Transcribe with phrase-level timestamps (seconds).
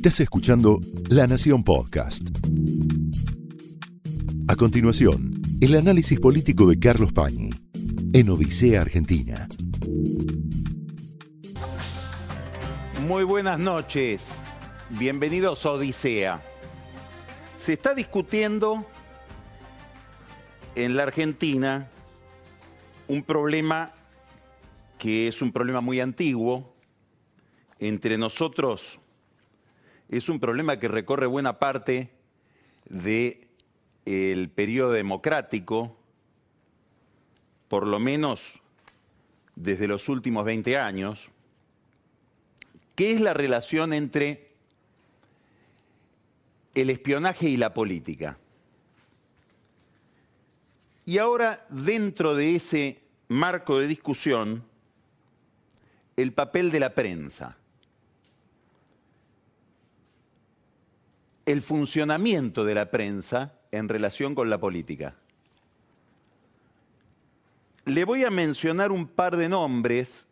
[0.00, 2.22] Estás escuchando La Nación Podcast.
[4.48, 7.50] A continuación, el análisis político de Carlos Pañi
[8.14, 9.46] en Odisea Argentina.
[13.06, 14.40] Muy buenas noches.
[14.88, 16.42] Bienvenidos a Odisea.
[17.58, 18.86] Se está discutiendo
[20.76, 21.90] en la Argentina
[23.06, 23.92] un problema
[24.96, 26.74] que es un problema muy antiguo.
[27.78, 28.99] Entre nosotros
[30.10, 32.10] es un problema que recorre buena parte
[32.88, 35.96] del periodo democrático,
[37.68, 38.60] por lo menos
[39.54, 41.28] desde los últimos 20 años,
[42.96, 44.50] que es la relación entre
[46.74, 48.36] el espionaje y la política.
[51.04, 54.64] Y ahora, dentro de ese marco de discusión,
[56.16, 57.59] el papel de la prensa.
[61.50, 65.16] El funcionamiento de la prensa en relación con la política.
[67.86, 70.28] Le voy a mencionar un par de nombres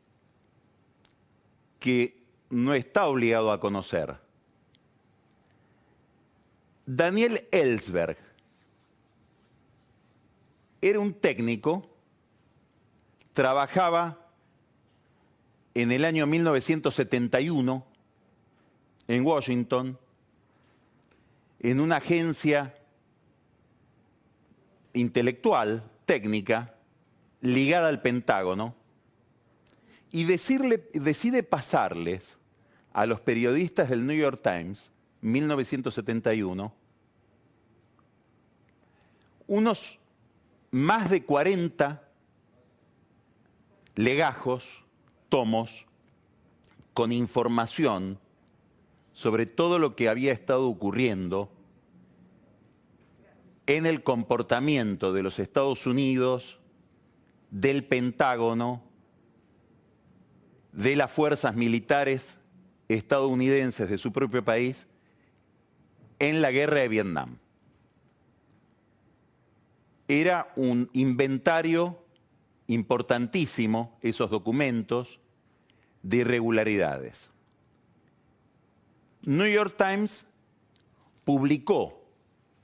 [1.80, 4.14] que no está obligado a conocer.
[6.86, 8.16] Daniel Ellsberg
[10.80, 11.90] era un técnico,
[13.32, 14.24] trabajaba
[15.74, 17.84] en el año 1971
[19.08, 19.98] en Washington,
[21.60, 22.74] en una agencia
[24.92, 26.74] intelectual, técnica,
[27.40, 28.74] ligada al Pentágono,
[30.10, 32.38] y decirle, decide pasarles
[32.92, 36.74] a los periodistas del New York Times, 1971,
[39.46, 39.98] unos
[40.70, 42.02] más de 40
[43.94, 44.84] legajos
[45.28, 45.86] tomos
[46.94, 48.18] con información
[49.18, 51.50] sobre todo lo que había estado ocurriendo
[53.66, 56.60] en el comportamiento de los Estados Unidos,
[57.50, 58.80] del Pentágono,
[60.70, 62.38] de las fuerzas militares
[62.86, 64.86] estadounidenses de su propio país
[66.20, 67.38] en la guerra de Vietnam.
[70.06, 71.98] Era un inventario
[72.68, 75.18] importantísimo esos documentos
[76.04, 77.32] de irregularidades.
[79.22, 80.24] New York Times
[81.24, 82.02] publicó,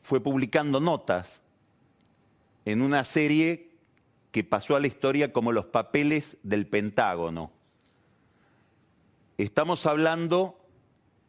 [0.02, 1.42] fue publicando notas
[2.64, 3.70] en una serie
[4.30, 7.52] que pasó a la historia como los papeles del Pentágono.
[9.38, 10.58] Estamos hablando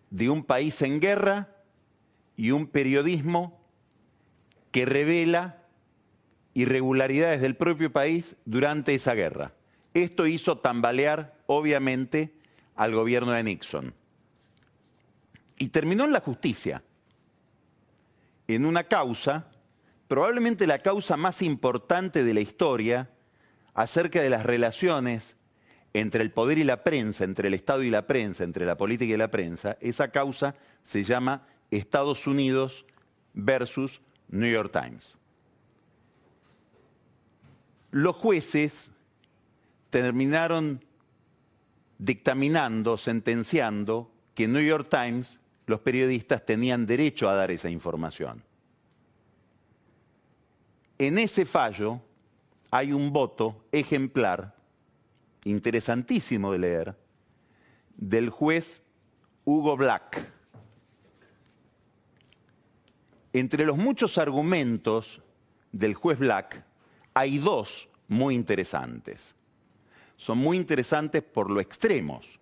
[0.09, 1.49] de un país en guerra
[2.37, 3.59] y un periodismo
[4.71, 5.63] que revela
[6.53, 9.53] irregularidades del propio país durante esa guerra.
[9.93, 12.33] Esto hizo tambalear, obviamente,
[12.75, 13.93] al gobierno de Nixon.
[15.57, 16.83] Y terminó en la justicia,
[18.47, 19.51] en una causa,
[20.07, 23.09] probablemente la causa más importante de la historia,
[23.75, 25.35] acerca de las relaciones
[25.93, 29.13] entre el poder y la prensa, entre el Estado y la prensa, entre la política
[29.13, 32.85] y la prensa, esa causa se llama Estados Unidos
[33.33, 35.17] versus New York Times.
[37.91, 38.91] Los jueces
[39.89, 40.83] terminaron
[41.97, 48.43] dictaminando, sentenciando que New York Times los periodistas tenían derecho a dar esa información.
[50.97, 52.01] En ese fallo
[52.71, 54.55] hay un voto ejemplar,
[55.43, 56.95] interesantísimo de leer,
[57.97, 58.83] del juez
[59.43, 60.31] Hugo Black.
[63.33, 65.21] Entre los muchos argumentos
[65.71, 66.63] del juez Black,
[67.13, 69.35] hay dos muy interesantes.
[70.17, 72.39] Son muy interesantes por lo extremos.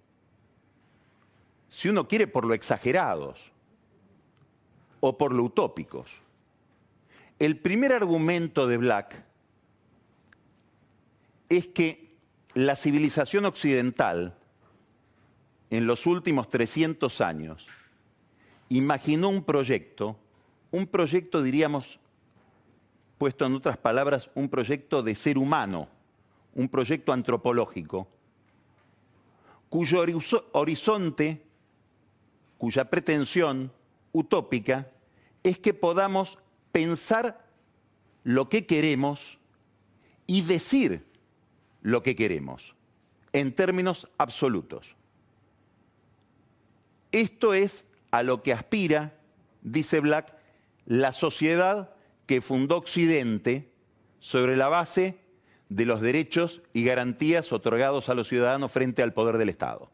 [1.74, 3.52] Si uno quiere, por lo exagerados
[5.00, 6.12] o por lo utópicos.
[7.40, 9.26] El primer argumento de Black
[11.50, 12.16] es que
[12.54, 14.38] la civilización occidental
[15.72, 17.66] en los últimos 300 años
[18.70, 20.16] imaginó un proyecto,
[20.70, 22.00] un proyecto diríamos
[23.18, 25.88] puesto en otras palabras, un proyecto de ser humano,
[26.54, 28.08] un proyecto antropológico,
[29.70, 30.06] cuyo
[30.52, 31.53] horizonte,
[32.64, 33.74] cuya pretensión
[34.14, 34.90] utópica
[35.44, 36.38] es que podamos
[36.72, 37.46] pensar
[38.24, 39.38] lo que queremos
[40.28, 41.06] y decir
[41.82, 42.74] lo que queremos
[43.34, 44.96] en términos absolutos.
[47.12, 49.14] Esto es a lo que aspira,
[49.62, 50.34] dice Black,
[50.86, 51.94] la sociedad
[52.28, 53.74] que fundó Occidente
[54.20, 55.20] sobre la base
[55.68, 59.93] de los derechos y garantías otorgados a los ciudadanos frente al poder del Estado.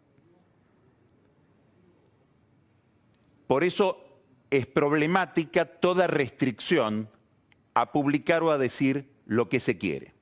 [3.50, 3.98] Por eso
[4.52, 7.10] es problemática toda restricción
[7.74, 10.14] a publicar o a decir lo que se quiere.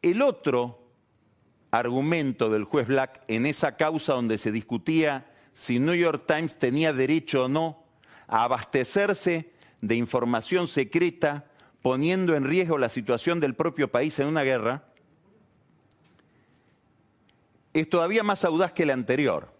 [0.00, 0.78] El otro
[1.72, 6.92] argumento del juez Black en esa causa donde se discutía si New York Times tenía
[6.92, 7.82] derecho o no
[8.28, 9.50] a abastecerse
[9.80, 11.46] de información secreta
[11.82, 14.84] poniendo en riesgo la situación del propio país en una guerra,
[17.72, 19.52] es todavía más audaz que el anterior.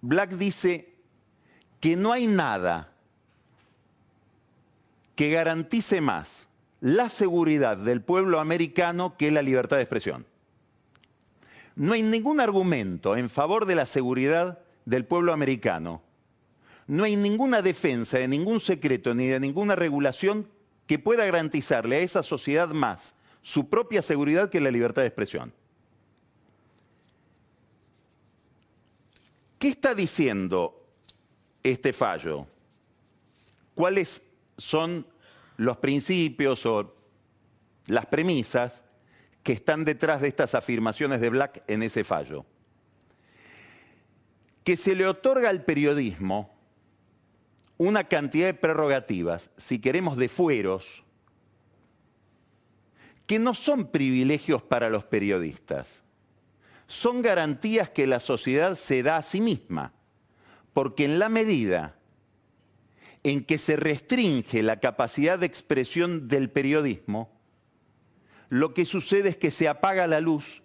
[0.00, 0.97] Black dice
[1.80, 2.92] que no hay nada
[5.14, 6.48] que garantice más
[6.80, 10.26] la seguridad del pueblo americano que la libertad de expresión.
[11.74, 16.02] No hay ningún argumento en favor de la seguridad del pueblo americano.
[16.86, 20.48] No hay ninguna defensa de ningún secreto ni de ninguna regulación
[20.86, 25.52] que pueda garantizarle a esa sociedad más su propia seguridad que la libertad de expresión.
[29.58, 30.87] ¿Qué está diciendo
[31.70, 32.46] este fallo?
[33.74, 34.26] ¿Cuáles
[34.56, 35.06] son
[35.56, 36.94] los principios o
[37.86, 38.82] las premisas
[39.42, 42.44] que están detrás de estas afirmaciones de Black en ese fallo?
[44.64, 46.54] Que se le otorga al periodismo
[47.78, 51.04] una cantidad de prerrogativas, si queremos de fueros,
[53.26, 56.02] que no son privilegios para los periodistas,
[56.88, 59.92] son garantías que la sociedad se da a sí misma,
[60.78, 61.96] porque en la medida
[63.24, 67.36] en que se restringe la capacidad de expresión del periodismo,
[68.48, 70.62] lo que sucede es que se apaga la luz,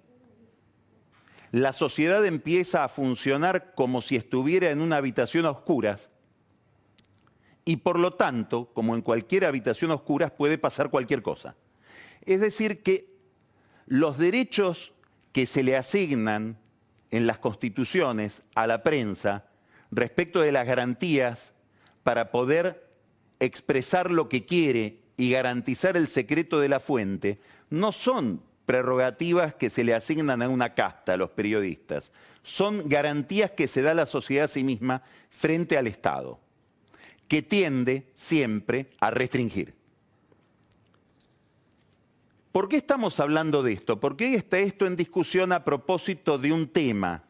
[1.50, 6.12] la sociedad empieza a funcionar como si estuviera en una habitación a oscuras
[7.65, 11.56] y por lo tanto, como en cualquier habitación oscura, puede pasar cualquier cosa.
[12.21, 13.18] Es decir, que
[13.88, 14.94] los derechos
[15.31, 16.60] que se le asignan
[17.10, 19.50] en las constituciones a la prensa
[19.95, 21.51] respecto de las garantías
[22.04, 22.88] para poder
[23.40, 29.69] expresar lo que quiere y garantizar el secreto de la fuente, no son prerrogativas que
[29.69, 32.12] se le asignan a una casta a los periodistas,
[32.44, 36.39] son garantías que se da la sociedad a sí misma frente al Estado
[37.28, 39.74] que tiende siempre a restringir.
[42.51, 44.00] ¿Por qué estamos hablando de esto?
[44.00, 47.24] ¿Por qué está esto en discusión a propósito de un tema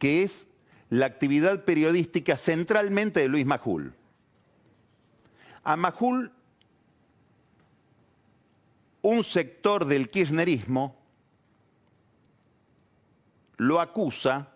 [0.00, 0.48] que es
[0.90, 3.94] la actividad periodística centralmente de Luis Majul?
[5.64, 6.32] A Majul,
[9.02, 10.96] un sector del kirchnerismo
[13.56, 14.48] lo acusa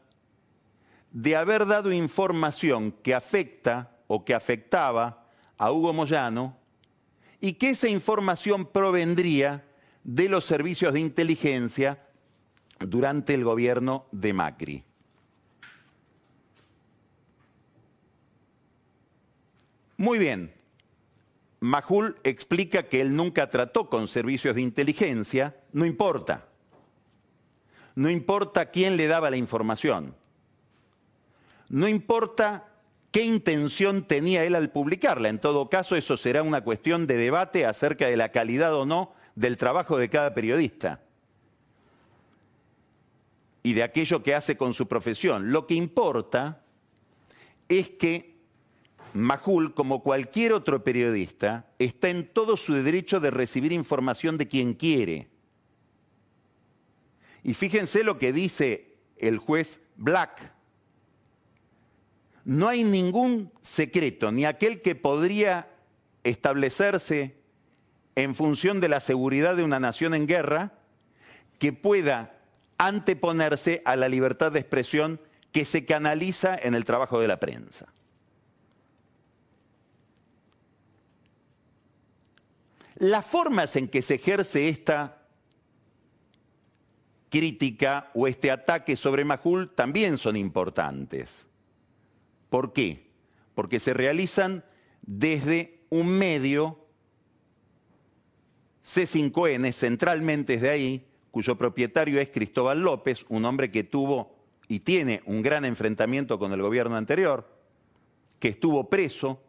[1.12, 5.26] de haber dado información que afecta o que afectaba
[5.58, 6.56] a Hugo Moyano
[7.40, 9.64] y que esa información provendría
[10.02, 12.02] de los servicios de inteligencia
[12.80, 14.84] durante el gobierno de Macri.
[20.04, 20.52] Muy bien,
[21.60, 26.46] Majul explica que él nunca trató con servicios de inteligencia, no importa.
[27.94, 30.14] No importa quién le daba la información.
[31.70, 32.68] No importa
[33.12, 35.30] qué intención tenía él al publicarla.
[35.30, 39.14] En todo caso, eso será una cuestión de debate acerca de la calidad o no
[39.36, 41.00] del trabajo de cada periodista
[43.62, 45.50] y de aquello que hace con su profesión.
[45.50, 46.60] Lo que importa
[47.70, 48.33] es que
[49.14, 54.75] Majul, como cualquier otro periodista, está en todo su derecho de recibir información de quien
[54.75, 55.28] quiere.
[57.42, 60.54] Y fíjense lo que dice el juez Black
[62.44, 65.71] no hay ningún secreto, ni aquel que podría
[66.25, 67.37] establecerse
[68.14, 70.73] en función de la seguridad de una nación en guerra,
[71.59, 72.38] que pueda
[72.76, 75.21] anteponerse a la libertad de expresión
[75.52, 77.93] que se canaliza en el trabajo de la prensa.
[82.96, 85.22] Las formas en que se ejerce esta
[87.28, 91.44] crítica o este ataque sobre Majul también son importantes.
[92.48, 93.10] ¿Por qué?
[93.56, 94.64] Porque se realizan
[95.02, 96.86] desde un medio
[98.84, 104.36] C5N, centralmente desde ahí, cuyo propietario es Cristóbal López, un hombre que tuvo
[104.68, 107.52] y tiene un gran enfrentamiento con el gobierno anterior,
[108.38, 109.42] que estuvo preso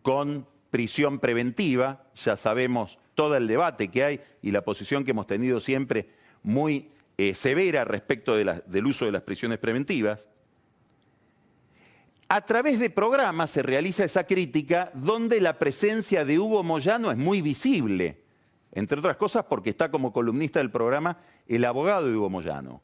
[0.00, 5.26] con prisión preventiva, ya sabemos todo el debate que hay y la posición que hemos
[5.26, 6.10] tenido siempre
[6.42, 10.28] muy eh, severa respecto del uso de las prisiones preventivas
[12.28, 17.16] a través de programas se realiza esa crítica donde la presencia de Hugo Moyano es
[17.16, 18.20] muy visible,
[18.72, 21.16] entre otras cosas porque está como columnista del programa
[21.48, 22.82] el abogado Hugo Moyano.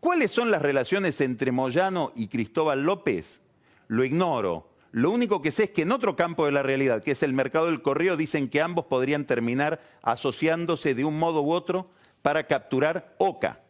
[0.00, 3.40] ¿Cuáles son las relaciones entre Moyano y Cristóbal López?
[3.88, 4.71] Lo ignoro.
[4.92, 7.32] Lo único que sé es que en otro campo de la realidad, que es el
[7.32, 12.46] mercado del correo, dicen que ambos podrían terminar asociándose de un modo u otro para
[12.46, 13.60] capturar OCA,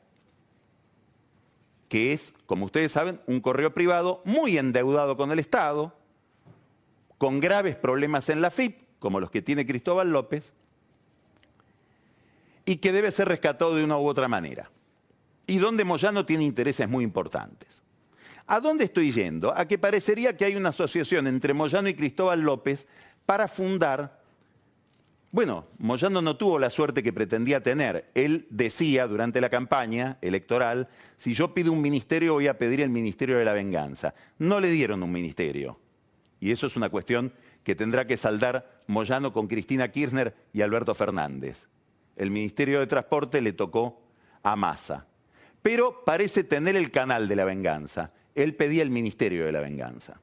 [1.89, 5.95] que es, como ustedes saben, un correo privado muy endeudado con el Estado,
[7.19, 10.53] con graves problemas en la FIP, como los que tiene Cristóbal López,
[12.65, 14.71] y que debe ser rescatado de una u otra manera.
[15.47, 17.83] Y donde Moyano tiene intereses muy importantes.
[18.47, 19.57] ¿A dónde estoy yendo?
[19.57, 22.87] A que parecería que hay una asociación entre Moyano y Cristóbal López
[23.27, 24.21] para fundar...
[25.31, 28.11] Bueno, Moyano no tuvo la suerte que pretendía tener.
[28.15, 32.91] Él decía durante la campaña electoral, si yo pido un ministerio voy a pedir el
[32.91, 34.13] Ministerio de la Venganza.
[34.39, 35.79] No le dieron un ministerio.
[36.39, 37.33] Y eso es una cuestión
[37.65, 41.67] que tendrá que saldar Moyano con Cristina Kirchner y Alberto Fernández.
[42.17, 44.03] El Ministerio de Transporte le tocó
[44.43, 45.07] a Massa.
[45.63, 50.21] Pero parece tener el canal de la venganza él pedía el ministerio de la venganza.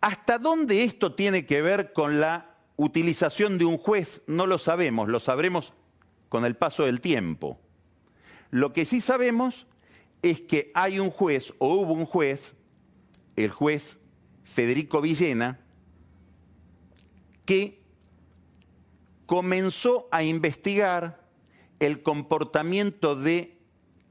[0.00, 4.22] ¿Hasta dónde esto tiene que ver con la utilización de un juez?
[4.26, 5.72] No lo sabemos, lo sabremos
[6.28, 7.58] con el paso del tiempo.
[8.50, 9.66] Lo que sí sabemos
[10.22, 12.54] es que hay un juez, o hubo un juez,
[13.36, 13.98] el juez
[14.44, 15.58] Federico Villena,
[17.44, 17.80] que
[19.26, 21.20] comenzó a investigar
[21.80, 23.55] el comportamiento de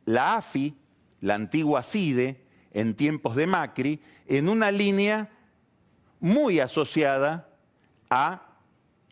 [0.05, 0.75] la AFI,
[1.21, 2.43] la antigua CIDE,
[2.73, 5.29] en tiempos de Macri, en una línea
[6.19, 7.49] muy asociada
[8.09, 8.45] a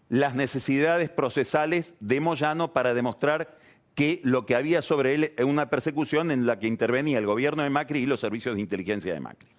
[0.09, 3.57] las necesidades procesales de Moyano para demostrar
[3.95, 7.63] que lo que había sobre él es una persecución en la que intervenía el gobierno
[7.63, 9.49] de Macri y los servicios de inteligencia de Macri.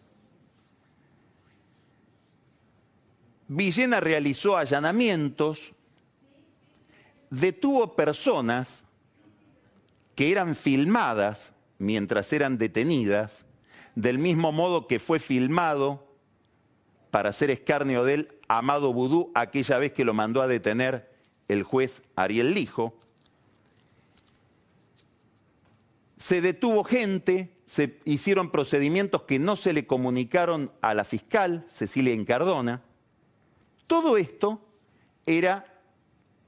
[3.49, 5.73] Villena realizó allanamientos,
[7.31, 8.84] detuvo personas
[10.15, 13.45] que eran filmadas mientras eran detenidas,
[13.95, 16.07] del mismo modo que fue filmado
[17.11, 21.13] para hacer escarnio de él Amado Vudú aquella vez que lo mandó a detener
[21.49, 22.99] el juez Ariel Lijo.
[26.17, 32.15] Se detuvo gente, se hicieron procedimientos que no se le comunicaron a la fiscal, Cecilia
[32.15, 32.83] Encardona.
[33.87, 34.61] Todo esto
[35.27, 35.81] era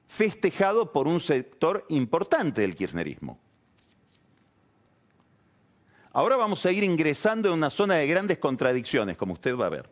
[0.08, 3.38] festejado por un sector importante del kirchnerismo.
[6.16, 9.68] Ahora vamos a ir ingresando en una zona de grandes contradicciones, como usted va a
[9.68, 9.90] ver.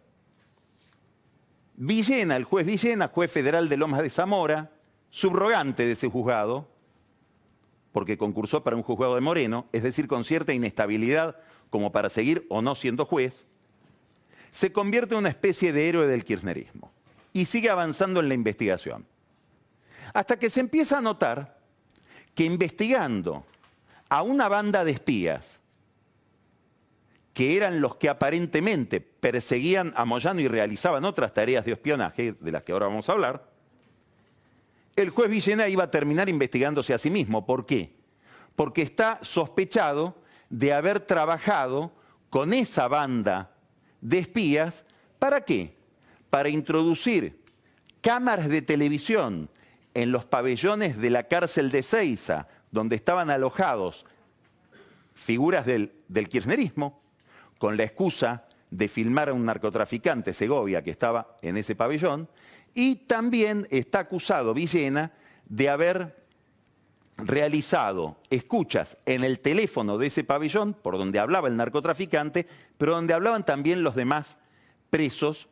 [1.76, 4.70] Villena, el juez Villena, juez federal de Lomas de Zamora,
[5.10, 6.66] subrogante de ese juzgado,
[7.92, 11.36] porque concursó para un juzgado de Moreno, es decir, con cierta inestabilidad
[11.68, 13.44] como para seguir o no siendo juez,
[14.50, 16.90] se convierte en una especie de héroe del kirchnerismo
[17.34, 19.04] y sigue avanzando en la investigación.
[20.14, 21.58] Hasta que se empieza a notar
[22.34, 23.44] que investigando
[24.08, 25.60] a una banda de espías
[27.34, 32.52] que eran los que aparentemente perseguían a Moyano y realizaban otras tareas de espionaje, de
[32.52, 33.50] las que ahora vamos a hablar,
[34.94, 37.44] el juez Villena iba a terminar investigándose a sí mismo.
[37.44, 37.96] ¿Por qué?
[38.54, 40.14] Porque está sospechado
[40.48, 41.92] de haber trabajado
[42.30, 43.50] con esa banda
[44.00, 44.84] de espías.
[45.18, 45.76] ¿Para qué?
[46.30, 47.42] Para introducir
[48.00, 49.50] cámaras de televisión
[49.94, 54.06] en los pabellones de la cárcel de Ceiza, donde estaban alojados
[55.14, 57.03] figuras del, del kirchnerismo,
[57.58, 62.28] con la excusa de filmar a un narcotraficante, Segovia, que estaba en ese pabellón,
[62.75, 65.12] y también está acusado Villena
[65.49, 66.25] de haber
[67.16, 73.14] realizado escuchas en el teléfono de ese pabellón, por donde hablaba el narcotraficante, pero donde
[73.14, 74.38] hablaban también los demás
[74.90, 75.49] presos,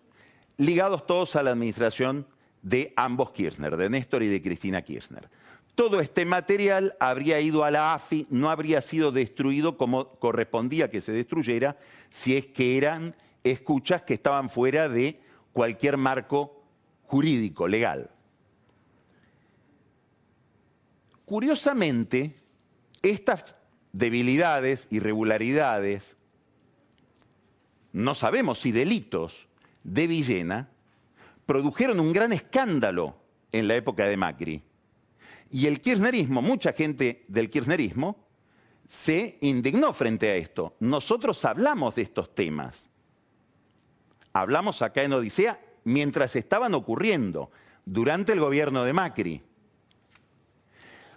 [0.57, 2.27] ligados todos a la administración
[2.63, 5.29] de ambos Kirchner, de Néstor y de Cristina Kirchner
[5.75, 11.01] todo este material habría ido a la AFI, no habría sido destruido como correspondía que
[11.01, 11.79] se destruyera
[12.11, 15.21] si es que eran escuchas que estaban fuera de
[15.53, 16.63] cualquier marco
[17.05, 18.11] jurídico, legal.
[21.25, 22.35] Curiosamente,
[23.01, 23.55] estas
[23.93, 26.17] debilidades, irregularidades,
[27.93, 29.49] no sabemos si delitos
[29.85, 30.69] de Villena,
[31.47, 33.17] produjeron un gran escándalo
[33.53, 34.63] en la época de Macri
[35.53, 38.27] y el kirchnerismo, mucha gente del kirchnerismo,
[38.89, 40.77] se indignó frente a esto.
[40.81, 42.89] Nosotros hablamos de estos temas.
[44.33, 47.51] Hablamos acá en Odisea mientras estaban ocurriendo,
[47.85, 49.43] durante el gobierno de Macri.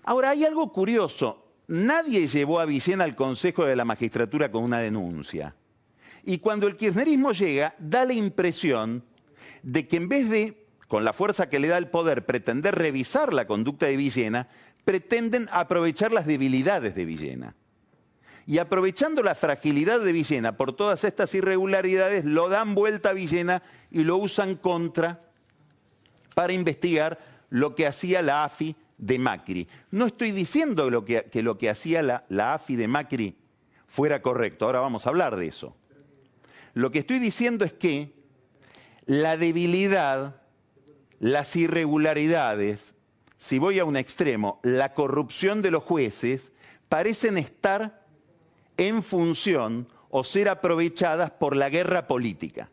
[0.04, 1.54] Ahora, hay algo curioso.
[1.68, 5.56] Nadie llevó a Villena al Consejo de la Magistratura con una denuncia.
[6.26, 9.06] Y cuando el kirchnerismo llega, da la impresión
[9.64, 13.34] de que en vez de con la fuerza que le da el poder, pretender revisar
[13.34, 14.48] la conducta de Villena,
[14.84, 17.56] pretenden aprovechar las debilidades de Villena.
[18.48, 23.64] Y aprovechando la fragilidad de Villena por todas estas irregularidades, lo dan vuelta a Villena
[23.90, 25.22] y lo usan contra
[26.36, 27.18] para investigar
[27.50, 29.68] lo que hacía la AFI de Macri.
[29.90, 33.36] No estoy diciendo que, lo que hacía la, la AFI de Macri
[33.88, 35.76] fuera correcto, ahora vamos a hablar de eso.
[36.74, 38.14] Lo que estoy diciendo es que
[39.06, 40.42] la debilidad,
[41.20, 42.94] las irregularidades,
[43.38, 46.52] si voy a un extremo, la corrupción de los jueces,
[46.90, 48.06] parecen estar
[48.78, 52.70] en función o ser aprovechadas por la guerra política.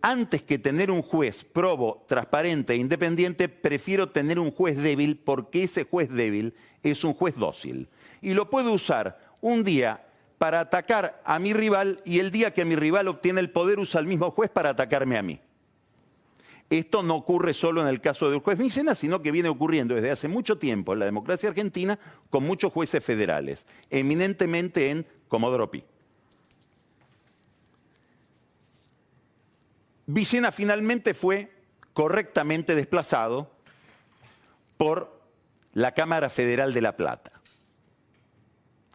[0.00, 5.64] Antes que tener un juez probo, transparente e independiente, prefiero tener un juez débil porque
[5.64, 7.88] ese juez débil es un juez dócil.
[8.20, 10.04] Y lo puedo usar un día
[10.38, 14.00] para atacar a mi rival y el día que mi rival obtiene el poder usa
[14.00, 15.38] al mismo juez para atacarme a mí.
[16.72, 20.10] Esto no ocurre solo en el caso del juez Villena, sino que viene ocurriendo desde
[20.10, 21.98] hace mucho tiempo en la democracia argentina
[22.30, 25.84] con muchos jueces federales, eminentemente en Comodoro Pi.
[30.06, 31.52] Villena finalmente fue
[31.92, 33.50] correctamente desplazado
[34.78, 35.20] por
[35.74, 37.32] la Cámara Federal de La Plata.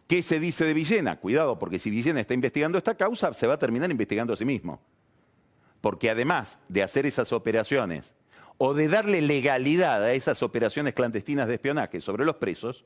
[0.08, 1.20] ¿Qué se dice de Villena?
[1.20, 4.44] Cuidado, porque si Villena está investigando esta causa, se va a terminar investigando a sí
[4.44, 4.80] mismo
[5.80, 8.12] porque además de hacer esas operaciones
[8.58, 12.84] o de darle legalidad a esas operaciones clandestinas de espionaje sobre los presos,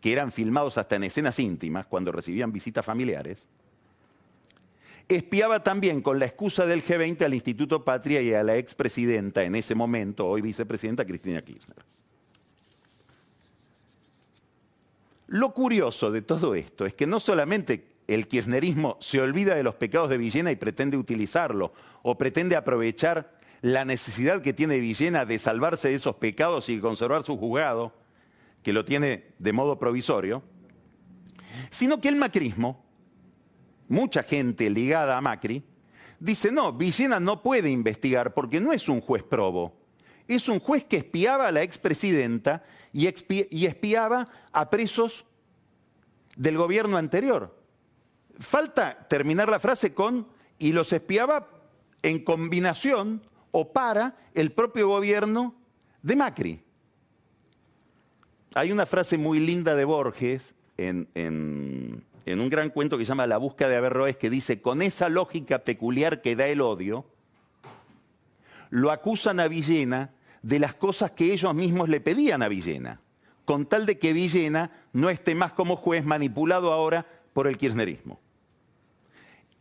[0.00, 3.48] que eran filmados hasta en escenas íntimas cuando recibían visitas familiares,
[5.08, 9.54] espiaba también con la excusa del G20 al Instituto Patria y a la expresidenta en
[9.54, 11.84] ese momento, hoy vicepresidenta Cristina Kirchner.
[15.28, 19.74] Lo curioso de todo esto es que no solamente el kirchnerismo se olvida de los
[19.76, 25.38] pecados de Villena y pretende utilizarlo, o pretende aprovechar la necesidad que tiene Villena de
[25.38, 27.92] salvarse de esos pecados y conservar su juzgado,
[28.62, 30.42] que lo tiene de modo provisorio,
[31.70, 32.84] sino que el macrismo,
[33.88, 35.62] mucha gente ligada a Macri,
[36.18, 39.80] dice, no, Villena no puede investigar porque no es un juez probo,
[40.26, 43.08] es un juez que espiaba a la expresidenta y,
[43.50, 45.24] y espiaba a presos
[46.36, 47.61] del gobierno anterior.
[48.38, 50.26] Falta terminar la frase con,
[50.58, 51.48] y los espiaba
[52.02, 55.54] en combinación o para el propio gobierno
[56.02, 56.60] de Macri.
[58.54, 63.38] Hay una frase muy linda de Borges en, un gran cuento que se llama La
[63.38, 67.04] búsqueda de Averroes que dice, con esa lógica peculiar que da el odio,
[68.70, 70.10] lo acusan a Villena
[70.42, 73.00] de las cosas que ellos mismos le pedían a Villena,
[73.44, 78.20] con tal de que Villena no esté más como juez manipulado ahora por el kirchnerismo.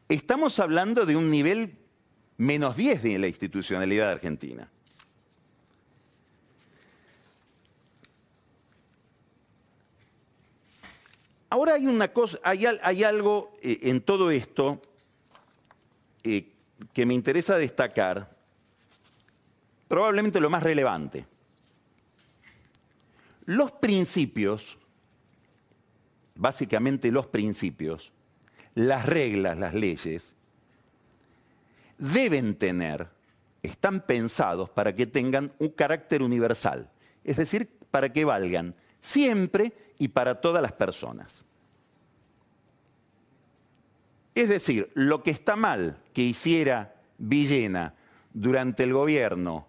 [0.10, 1.78] Estamos hablando de un nivel
[2.38, 4.70] menos 10 de la institucionalidad argentina.
[11.50, 12.66] Ahora hay una cosa, hay,
[13.04, 14.82] algo eh, en todo esto
[16.24, 16.48] eh,
[16.94, 18.34] que me interesa destacar,
[19.90, 21.26] probablemente lo más relevante.
[23.46, 24.78] Los principios,
[26.42, 28.12] básicamente los principios,
[28.74, 30.34] las reglas, las leyes,
[32.00, 33.10] deben tener,
[33.62, 36.90] están pensados para que tengan un carácter universal,
[37.24, 41.46] es decir, para que valgan siempre y para todas las personas.
[44.34, 47.94] Es decir, lo que está mal que hiciera Villena
[48.34, 49.68] durante el gobierno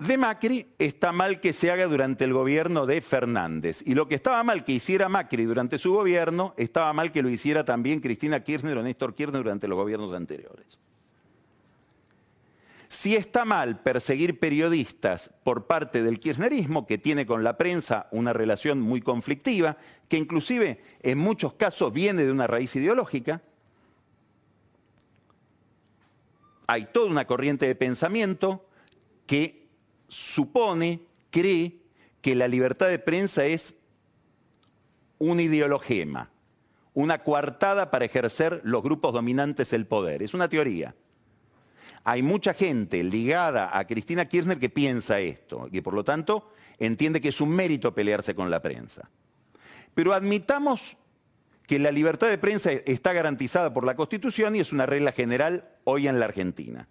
[0.00, 3.82] de Macri está mal que se haga durante el gobierno de Fernández.
[3.84, 7.28] Y lo que estaba mal que hiciera Macri durante su gobierno, estaba mal que lo
[7.28, 10.78] hiciera también Cristina Kirchner o Néstor Kirchner durante los gobiernos anteriores.
[12.88, 18.32] Si está mal perseguir periodistas por parte del kirchnerismo, que tiene con la prensa una
[18.32, 19.76] relación muy conflictiva,
[20.08, 23.42] que inclusive en muchos casos viene de una raíz ideológica,
[26.66, 28.66] hay toda una corriente de pensamiento
[29.26, 29.59] que
[30.10, 31.78] supone, cree
[32.20, 33.74] que la libertad de prensa es
[35.18, 36.30] un ideologema,
[36.92, 40.22] una coartada para ejercer los grupos dominantes el poder.
[40.22, 40.94] Es una teoría.
[42.04, 47.20] Hay mucha gente ligada a Cristina Kirchner que piensa esto y por lo tanto entiende
[47.20, 49.08] que es un mérito pelearse con la prensa.
[49.94, 50.96] Pero admitamos
[51.66, 55.68] que la libertad de prensa está garantizada por la Constitución y es una regla general
[55.84, 56.88] hoy en la Argentina.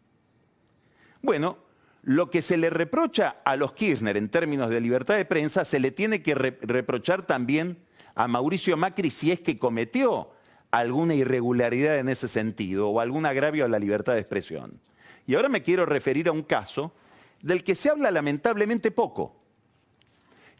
[1.21, 1.57] Bueno,
[2.03, 5.79] lo que se le reprocha a los Kirchner en términos de libertad de prensa se
[5.79, 7.77] le tiene que reprochar también
[8.15, 10.31] a Mauricio Macri si es que cometió
[10.71, 14.79] alguna irregularidad en ese sentido o algún agravio a la libertad de expresión.
[15.25, 16.93] Y ahora me quiero referir a un caso
[17.41, 19.35] del que se habla lamentablemente poco,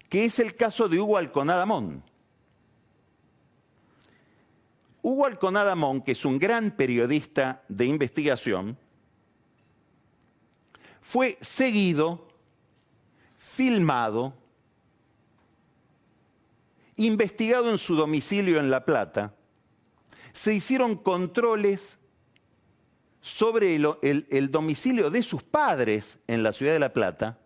[0.10, 2.04] que es el caso de Hugo Alconadamón.
[5.02, 8.78] Hugo Alconadamón, que es un gran periodista de investigación,
[11.10, 12.28] fue seguido,
[13.40, 14.32] filmado,
[16.98, 19.34] investigado en su domicilio en La Plata.
[20.34, 21.98] Se hicieron controles
[23.22, 27.40] sobre el, domicilio de sus padres en la ciudad de La Plata.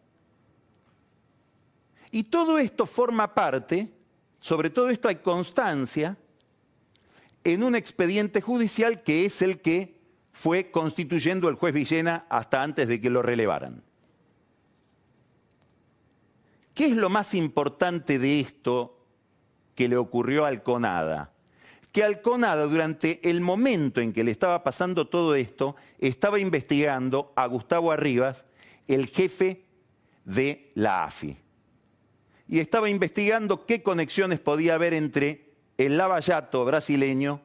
[2.12, 3.94] Y todo esto forma parte,
[4.42, 6.18] sobre todo esto hay constancia,
[7.46, 10.03] en un expediente judicial que es el que
[10.34, 13.84] fue constituyendo el juez Villena hasta antes de que lo relevaran.
[16.74, 19.00] ¿Qué es lo más importante de esto
[19.76, 21.32] que le ocurrió a Alconada?
[21.92, 27.46] Que Alconada, durante el momento en que le estaba pasando todo esto, estaba investigando a
[27.46, 28.46] Gustavo Arribas,
[28.88, 29.66] el jefe
[30.26, 31.38] de la AFI.
[32.48, 37.42] Y estaba investigando qué conexiones podía haber entre el lavallato brasileño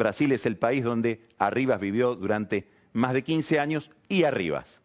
[0.00, 4.80] Brasil es el país donde Arribas vivió durante más de 15 años y Arribas.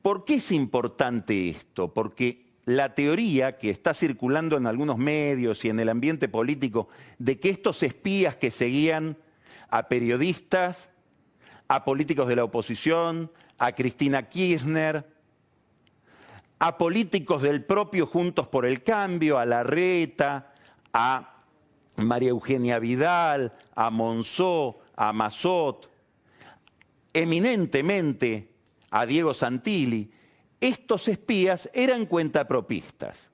[0.00, 1.92] ¿Por qué es importante esto?
[1.92, 7.38] Porque la teoría que está circulando en algunos medios y en el ambiente político de
[7.38, 9.16] que estos espías que seguían
[9.68, 10.88] a periodistas,
[11.66, 15.04] a políticos de la oposición, a Cristina Kirchner,
[16.58, 20.52] a políticos del propio Juntos por el Cambio, a Larreta,
[20.92, 21.37] a
[21.98, 25.90] María Eugenia Vidal, a Monzó, a Mazot,
[27.12, 28.48] eminentemente
[28.90, 30.10] a Diego Santilli,
[30.60, 33.28] estos espías eran cuentapropistas.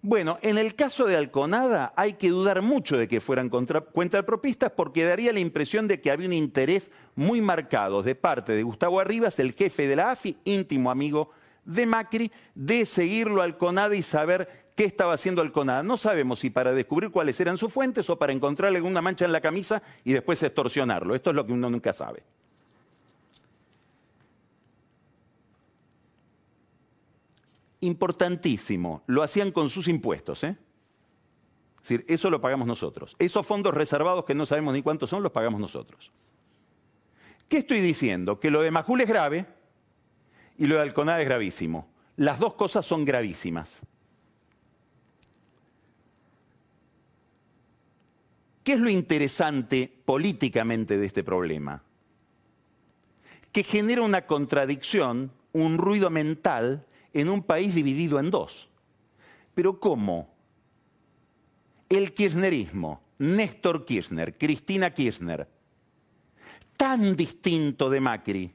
[0.00, 5.04] Bueno, en el caso de Alconada hay que dudar mucho de que fueran cuentapropistas porque
[5.04, 9.40] daría la impresión de que había un interés muy marcado de parte de Gustavo Arribas,
[9.40, 11.30] el jefe de la AFI, íntimo amigo
[11.64, 15.82] de Macri, de seguirlo Alconada y saber ¿Qué estaba haciendo Alconada?
[15.82, 19.32] No sabemos si para descubrir cuáles eran sus fuentes o para encontrarle alguna mancha en
[19.32, 21.16] la camisa y después extorsionarlo.
[21.16, 22.22] Esto es lo que uno nunca sabe.
[27.80, 30.44] Importantísimo, lo hacían con sus impuestos.
[30.44, 30.56] ¿eh?
[31.82, 33.16] Es decir, eso lo pagamos nosotros.
[33.18, 36.12] Esos fondos reservados que no sabemos ni cuántos son, los pagamos nosotros.
[37.48, 38.38] ¿Qué estoy diciendo?
[38.38, 39.44] Que lo de Majul es grave
[40.56, 41.88] y lo de Alconada es gravísimo.
[42.14, 43.80] Las dos cosas son gravísimas.
[48.68, 51.82] ¿Qué es lo interesante políticamente de este problema?
[53.50, 58.68] Que genera una contradicción, un ruido mental en un país dividido en dos.
[59.54, 60.34] Pero ¿cómo?
[61.88, 65.48] El kirchnerismo, Néstor Kirchner, Cristina Kirchner,
[66.76, 68.52] tan distinto de Macri,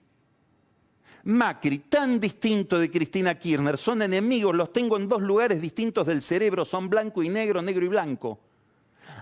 [1.24, 6.22] Macri, tan distinto de Cristina Kirchner, son enemigos, los tengo en dos lugares distintos del
[6.22, 8.53] cerebro, son blanco y negro, negro y blanco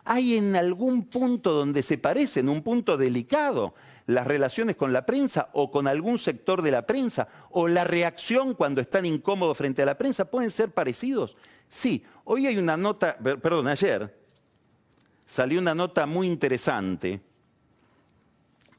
[0.03, 3.73] hay en algún punto donde se parecen, un punto delicado,
[4.07, 8.53] las relaciones con la prensa o con algún sector de la prensa, o la reacción
[8.53, 11.35] cuando están incómodos frente a la prensa, pueden ser parecidos.
[11.69, 14.17] Sí, hoy hay una nota, perdón, ayer
[15.25, 17.21] salió una nota muy interesante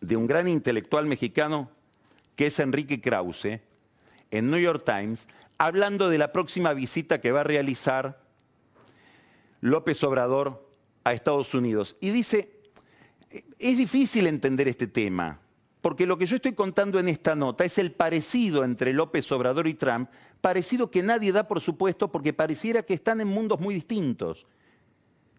[0.01, 1.71] de un gran intelectual mexicano
[2.37, 3.61] que es Enrique Krause,
[4.31, 5.27] en New York Times,
[5.59, 8.21] hablando de la próxima visita que va a realizar
[9.61, 10.62] López Obrador
[11.05, 11.97] a Estados Unidos.
[12.01, 12.51] Y dice,
[13.59, 15.41] es difícil entender este tema,
[15.81, 19.67] porque lo que yo estoy contando en esta nota es el parecido entre López Obrador
[19.67, 20.11] y Trump,
[20.41, 24.47] parecido que nadie da por supuesto porque pareciera que están en mundos muy distintos,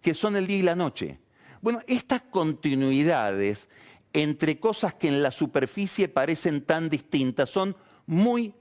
[0.01, 1.19] que son el día y la noche.
[1.61, 3.69] Bueno, estas continuidades
[4.11, 8.53] entre cosas que en la superficie parecen tan distintas son muy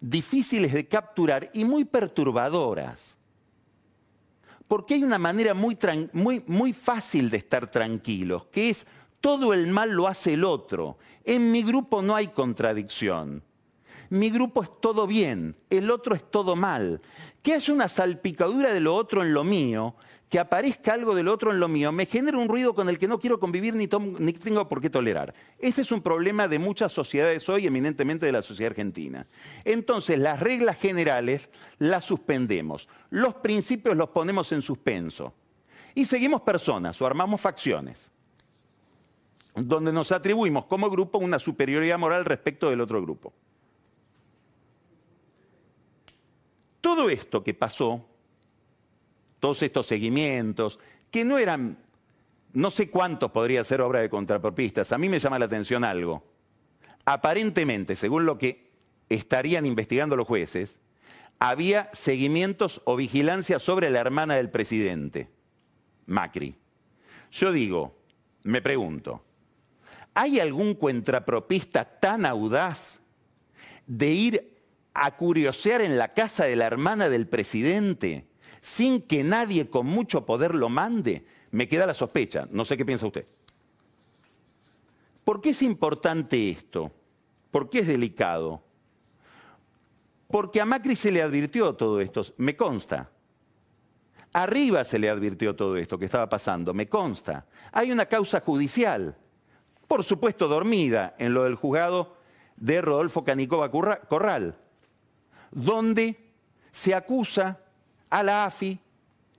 [0.00, 3.17] difíciles de capturar y muy perturbadoras
[4.68, 5.76] porque hay una manera muy,
[6.12, 8.86] muy, muy fácil de estar tranquilos, que es
[9.20, 10.98] todo el mal lo hace el otro.
[11.24, 13.42] En mi grupo no hay contradicción.
[14.10, 17.00] Mi grupo es todo bien, el otro es todo mal.
[17.42, 19.96] Que haya una salpicadura de lo otro en lo mío
[20.28, 23.08] que aparezca algo del otro en lo mío me genera un ruido con el que
[23.08, 25.34] no quiero convivir ni, tengo por qué tolerar.
[25.58, 29.26] Este es un problema de muchas sociedades hoy, eminentemente de la sociedad argentina.
[29.64, 35.32] Entonces, las reglas generales las suspendemos, los principios los ponemos en suspenso
[35.94, 38.10] y seguimos personas o armamos facciones
[39.54, 43.32] donde nos atribuimos como grupo una superioridad moral respecto del otro grupo.
[46.80, 48.07] Todo esto que pasó
[49.40, 50.78] todos estos seguimientos,
[51.10, 51.78] que no eran,
[52.52, 54.92] no sé cuántos podría ser obra de contrapropistas.
[54.92, 56.24] A mí me llama la atención algo.
[57.04, 58.70] Aparentemente, según lo que
[59.08, 60.78] estarían investigando los jueces,
[61.38, 65.28] había seguimientos o vigilancia sobre la hermana del presidente,
[66.06, 66.56] Macri.
[67.30, 67.96] Yo digo,
[68.42, 69.24] me pregunto,
[70.14, 73.00] ¿hay algún cuentapropista tan audaz
[73.86, 74.58] de ir
[74.94, 78.27] a curiosear en la casa de la hermana del presidente
[78.60, 81.24] sin que nadie con mucho poder lo mande?
[81.50, 83.26] Me queda la sospecha, no sé qué piensa usted.
[85.24, 86.90] ¿Por qué es importante esto?
[87.50, 88.62] ¿Por qué es delicado?
[90.26, 93.10] Porque a Macri se le advirtió todo esto, me consta.
[94.32, 97.46] Arriba se le advirtió todo esto que estaba pasando, me consta.
[97.72, 99.16] Hay una causa judicial,
[99.86, 102.16] por supuesto dormida, en lo del juzgado
[102.56, 104.56] de Rodolfo Canicova Corral,
[105.50, 106.30] donde
[106.72, 107.60] se acusa
[108.10, 108.78] a la AFI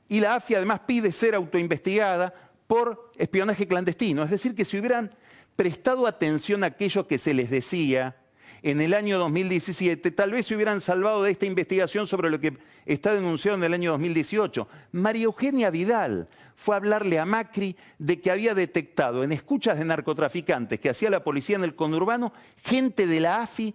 [0.07, 2.33] y la AFI además pide ser autoinvestigada
[2.67, 4.23] por espionaje clandestino.
[4.23, 5.11] Es decir, que si hubieran
[5.55, 8.15] prestado atención a aquello que se les decía
[8.61, 12.57] en el año 2017, tal vez se hubieran salvado de esta investigación sobre lo que
[12.85, 14.67] está denunciado en el año 2018.
[14.91, 19.85] María Eugenia Vidal fue a hablarle a Macri de que había detectado en escuchas de
[19.85, 23.73] narcotraficantes que hacía la policía en el conurbano gente de la AFI,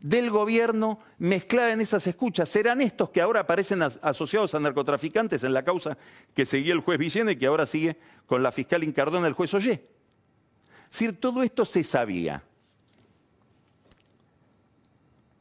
[0.00, 2.48] del gobierno, mezclada en esas escuchas.
[2.48, 5.96] ¿Serán estos que ahora aparecen asociados a narcotraficantes en la causa
[6.34, 9.54] que seguía el juez Villena y que ahora sigue con la fiscal Incardona el juez
[9.54, 9.72] Ollé?
[10.84, 12.42] Es decir, todo esto se sabía.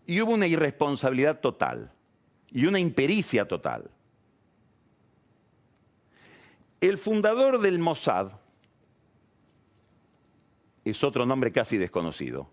[0.06, 1.92] Y hubo una irresponsabilidad total
[2.50, 3.90] y una impericia total.
[6.80, 8.32] El fundador del Mossad
[10.84, 12.50] es otro nombre casi desconocido,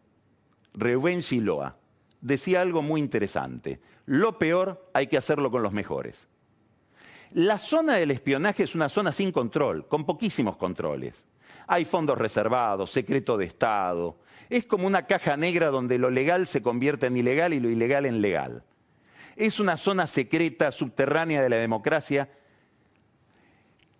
[0.72, 1.79] Reuben Shiloah,
[2.20, 3.80] decía algo muy interesante.
[4.06, 6.26] Lo peor hay que hacerlo con los mejores.
[7.32, 11.14] La zona del espionaje es una zona sin control, con poquísimos controles.
[11.68, 14.18] Hay fondos reservados, secreto de Estado,
[14.50, 18.04] es como una caja negra donde lo legal se convierte en ilegal y lo ilegal
[18.04, 18.64] en legal.
[19.36, 22.28] Es una zona secreta, subterránea de la democracia,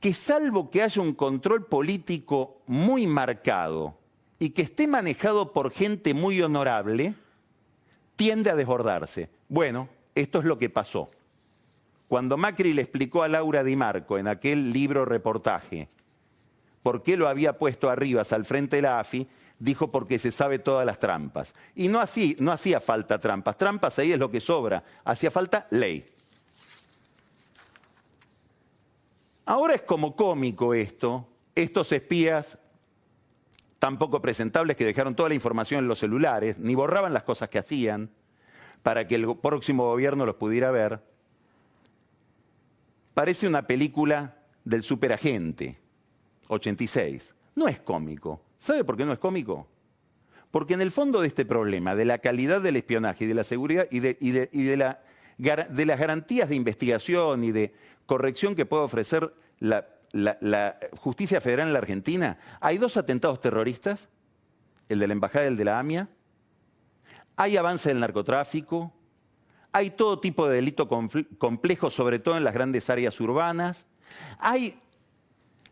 [0.01, 3.97] que salvo que haya un control político muy marcado
[4.41, 7.15] y que esté manejado por gente muy honorable,
[8.21, 9.31] tiende a desbordarse.
[9.49, 11.11] Bueno, esto es lo que pasó.
[12.07, 15.89] Cuando Macri le explicó a Laura Di Marco en aquel libro reportaje
[16.83, 19.27] por qué lo había puesto arriba al frente de la AFI,
[19.59, 21.55] dijo porque se sabe todas las trampas.
[21.75, 25.67] Y no hacía, no hacía falta trampas, trampas ahí es lo que sobra, hacía falta
[25.71, 26.05] ley.
[29.47, 32.59] Ahora es como cómico esto, estos espías
[33.81, 37.49] tan poco presentables que dejaron toda la información en los celulares, ni borraban las cosas
[37.49, 38.11] que hacían
[38.83, 41.01] para que el próximo gobierno los pudiera ver.
[43.14, 45.79] Parece una película del superagente,
[46.49, 47.35] 86.
[47.57, 49.66] No es cómico, ¿Sabe por qué no es cómico?
[50.51, 53.45] Porque en el fondo de este problema, de la calidad del espionaje y de la
[53.45, 57.73] seguridad y de, las garantías de investigación y de
[58.05, 64.09] corrección que puede ofrecer la, la, justicia federal en la Argentina, hay dos atentados terroristas,
[64.88, 66.09] el de la embajada y el de la AMIA,
[67.37, 68.92] hay avance del narcotráfico,
[69.73, 73.87] hay todo tipo de delito complejo, sobre todo en las grandes áreas urbanas,
[74.38, 74.81] hay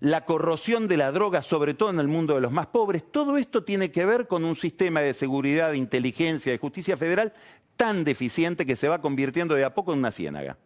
[0.00, 3.36] la corrosión de la droga, sobre todo en el mundo de los más pobres, todo
[3.36, 7.32] esto tiene que ver con un sistema de seguridad, de inteligencia, de justicia federal
[7.76, 10.56] tan deficiente que se va convirtiendo de a poco en una ciénaga.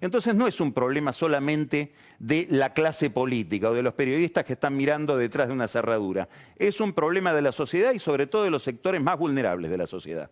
[0.00, 4.52] Entonces no es un problema solamente de la clase política o de los periodistas que
[4.52, 8.44] están mirando detrás de una cerradura, es un problema de la sociedad y sobre todo
[8.44, 10.30] de los sectores más vulnerables de la sociedad.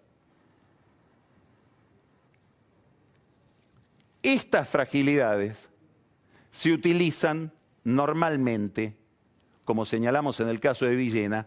[4.23, 5.69] Estas fragilidades
[6.51, 7.53] se utilizan
[7.85, 8.97] normalmente,
[9.65, 11.47] como señalamos en el caso de Villena,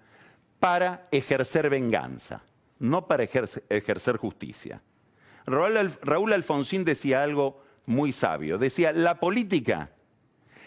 [0.59, 2.43] para ejercer venganza,
[2.79, 4.81] no para ejercer, justicia.
[5.45, 9.89] Raúl Alfonsín decía algo muy sabio, decía, la política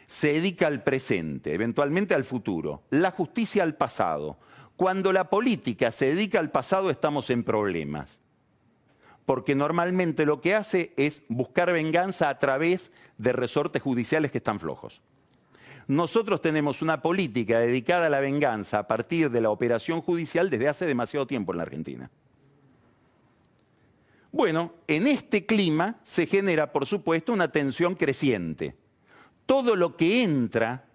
[0.09, 4.39] se dedica al presente, eventualmente al futuro, la justicia al pasado.
[4.77, 8.19] Cuando la política se dedica al pasado estamos en problemas,
[9.25, 14.59] porque normalmente lo que hace es buscar venganza a través de resortes judiciales que están
[14.59, 15.01] flojos.
[15.87, 20.69] Nosotros tenemos una política dedicada a la venganza a partir de la operación judicial desde
[20.69, 22.11] hace demasiado tiempo en la Argentina.
[24.33, 28.75] Bueno, en este clima se genera, por supuesto, una tensión creciente.
[29.47, 30.87] Todo lo que entra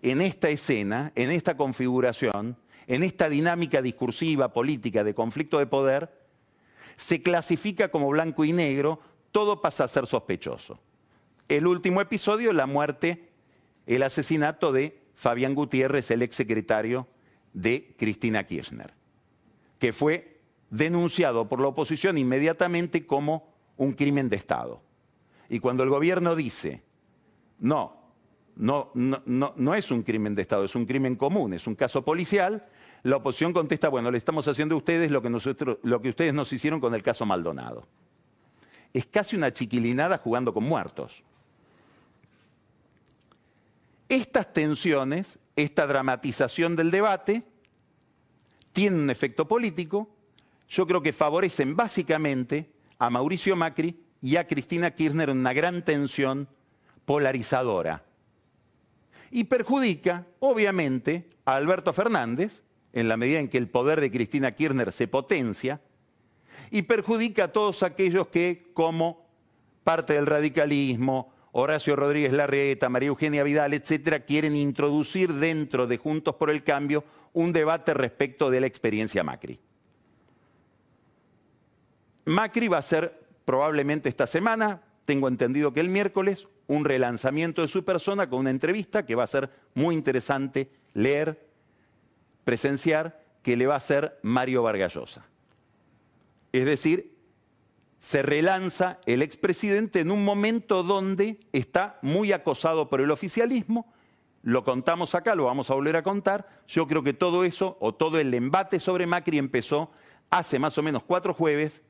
[0.00, 2.56] en esta escena, en esta configuración,
[2.86, 6.10] en esta dinámica discursiva, política, de conflicto de poder,
[6.96, 10.80] se clasifica como blanco y negro, todo pasa a ser sospechoso.
[11.48, 13.32] El último episodio, la muerte
[13.86, 17.08] el asesinato de Fabián Gutiérrez, el exsecretario
[17.52, 18.94] de Cristina Kirchner,
[19.78, 20.31] que fue
[20.72, 24.80] denunciado por la oposición inmediatamente como un crimen de Estado.
[25.50, 26.82] Y cuando el gobierno dice,
[27.58, 27.94] no,
[28.56, 32.02] no, no, no, es un crimen de Estado, es un crimen común, es un caso
[32.02, 32.66] policial,
[33.02, 36.32] la oposición contesta, bueno, le estamos haciendo a ustedes lo que, nosotros, lo que ustedes
[36.32, 37.86] nos hicieron con el caso Maldonado.
[38.94, 41.22] Es casi una chiquilinada jugando con muertos.
[44.08, 47.42] Estas tensiones, esta dramatización del debate,
[48.72, 50.08] tienen un efecto político,
[50.72, 55.84] yo creo que favorecen básicamente a Mauricio Macri y a Cristina Kirchner en una gran
[55.84, 56.48] tensión
[57.04, 58.04] polarizadora.
[59.30, 62.62] Y perjudica, obviamente, a Alberto Fernández,
[62.94, 65.82] en la medida en que el poder de Cristina Kirchner se potencia,
[66.70, 69.26] y perjudica a todos aquellos que, como
[69.84, 76.36] parte del radicalismo, Horacio Rodríguez Larreta, María Eugenia Vidal, etcétera, quieren introducir dentro de Juntos
[76.36, 77.04] por el Cambio
[77.34, 79.60] un debate respecto de la experiencia Macri.
[82.24, 87.68] Macri va a ser probablemente esta semana, tengo entendido que el miércoles, un relanzamiento de
[87.68, 91.46] su persona con una entrevista que va a ser muy interesante leer,
[92.44, 95.26] presenciar, que le va a hacer Mario Vargallosa.
[96.52, 97.16] Es decir,
[97.98, 103.92] se relanza el expresidente en un momento donde está muy acosado por el oficialismo,
[104.42, 107.94] lo contamos acá, lo vamos a volver a contar, yo creo que todo eso, o
[107.94, 109.92] todo el embate sobre Macri empezó
[110.30, 111.80] hace más o menos cuatro jueves,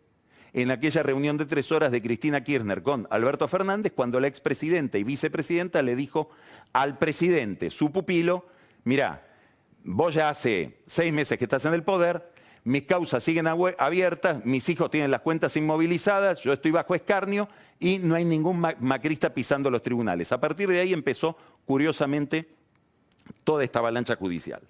[0.55, 4.99] en aquella reunión de tres horas de Cristina Kirchner con Alberto Fernández, cuando la expresidenta
[4.99, 6.31] y vicepresidenta le dijo
[6.73, 8.47] al presidente, su pupilo,
[8.85, 9.27] mira,
[9.85, 12.33] vos ya hace seis meses que estás en el poder,
[12.65, 17.49] mis causas siguen abiertas, mis hijos tienen las cuentas inmovilizadas, yo estoy bajo escarnio
[17.81, 20.31] y no hay ningún macrista pisando los tribunales.
[20.31, 22.49] A partir de ahí empezó, curiosamente,
[23.43, 24.63] toda esta avalancha judicial.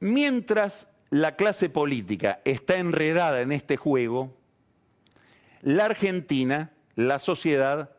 [0.00, 4.34] Mientras la clase política está enredada en este juego,
[5.62, 7.90] la Argentina, la sociedad,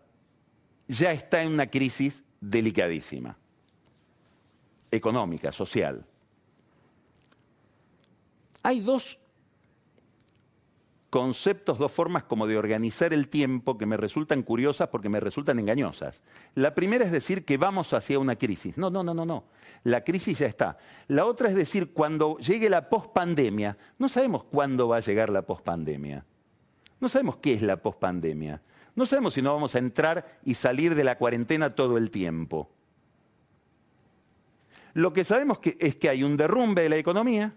[0.88, 3.38] ya está en una crisis delicadísima,
[4.92, 6.06] económica, social.
[8.64, 9.20] Hay dos
[11.10, 15.60] conceptos, dos formas como de organizar el tiempo que me resultan curiosas porque me resultan
[15.60, 16.22] engañosas.
[16.56, 18.78] La primera es decir que vamos hacia una crisis.
[18.78, 19.46] No, no, no, no, no.
[19.84, 20.78] La crisis ya está.
[21.08, 25.44] La otra es decir, cuando llegue la pospandemia, no sabemos cuándo va a llegar la
[25.44, 26.26] pospandemia.
[27.00, 28.62] No sabemos qué es la pospandemia.
[28.96, 32.70] No sabemos si no vamos a entrar y salir de la cuarentena todo el tiempo.
[34.94, 37.54] Lo que sabemos es que hay un derrumbe de la economía,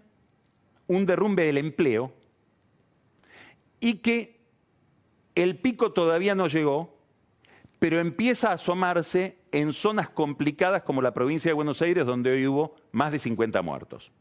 [0.87, 2.13] un derrumbe del empleo,
[3.81, 4.39] y que
[5.35, 6.95] el pico todavía no llegó,
[7.79, 12.47] pero empieza a asomarse en zonas complicadas como la provincia de Buenos Aires, donde hoy
[12.47, 14.11] hubo más de 50 muertos.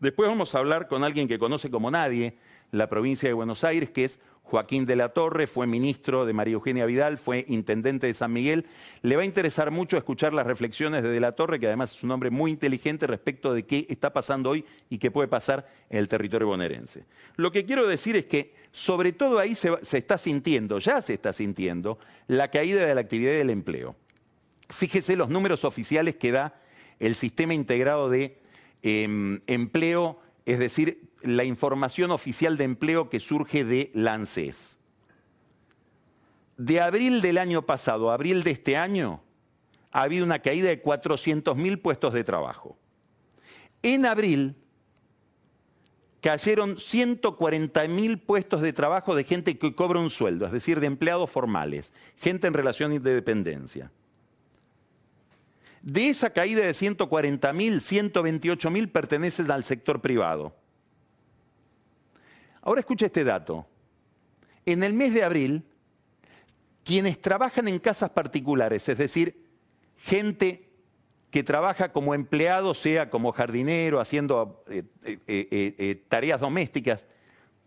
[0.00, 2.38] Después vamos a hablar con alguien que conoce como nadie
[2.70, 6.54] la provincia de Buenos Aires, que es Joaquín de la Torre, fue ministro de María
[6.54, 8.66] Eugenia Vidal, fue intendente de San Miguel.
[9.02, 12.02] Le va a interesar mucho escuchar las reflexiones de De la Torre, que además es
[12.02, 15.98] un hombre muy inteligente respecto de qué está pasando hoy y qué puede pasar en
[15.98, 17.04] el territorio bonaerense.
[17.36, 21.32] Lo que quiero decir es que sobre todo ahí se, está sintiendo, ya se está
[21.32, 23.94] sintiendo, la caída de la actividad del empleo.
[24.68, 26.60] Fíjese los números oficiales que da
[26.98, 28.38] el sistema integrado de
[28.82, 34.78] em, empleo, es decir, la información oficial de empleo que surge de la ANSES.
[36.56, 39.22] De abril del año pasado a abril de este año,
[39.92, 42.76] ha habido una caída de 400.000 puestos de trabajo.
[43.82, 44.56] En abril
[46.20, 51.30] cayeron 140.000 puestos de trabajo de gente que cobra un sueldo, es decir, de empleados
[51.30, 53.90] formales, gente en relación de dependencia.
[55.82, 60.54] De esa caída de 140.000, 128.000 pertenecen al sector privado.
[62.62, 63.66] Ahora escucha este dato.
[64.66, 65.64] En el mes de abril,
[66.84, 69.46] quienes trabajan en casas particulares, es decir,
[69.96, 70.68] gente
[71.30, 77.06] que trabaja como empleado, sea como jardinero, haciendo eh, eh, eh, tareas domésticas,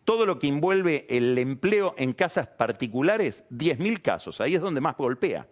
[0.04, 4.98] todo lo que envuelve el empleo en casas particulares, 10.000 casos, ahí es donde más
[4.98, 5.48] golpea.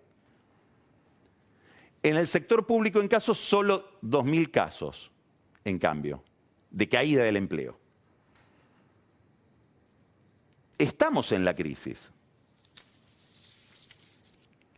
[2.04, 5.12] En el sector público en casos, solo 2.000 casos,
[5.64, 6.24] en cambio,
[6.70, 7.81] de caída del empleo.
[10.82, 12.12] Estamos en la crisis.